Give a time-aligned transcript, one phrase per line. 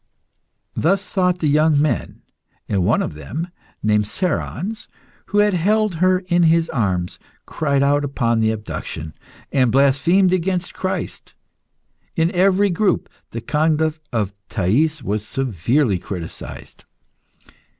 [0.75, 2.23] Thus thought the young men,
[2.67, 3.49] and one of them,
[3.83, 4.87] named Cerons,
[5.27, 9.13] who had held her in his arms, cried out upon the abduction,
[9.51, 11.35] and blasphemed against Christ.
[12.15, 16.83] In every group the conduct of Thais was severely criticised.